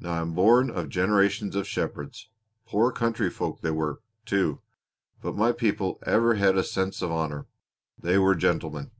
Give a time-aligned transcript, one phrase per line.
[0.00, 2.30] Now I'm born of generations of shepherds
[2.64, 4.62] poor country folk they were, too;
[5.20, 7.46] but my people ever had a sense of honor
[7.98, 8.90] they were gentlemen."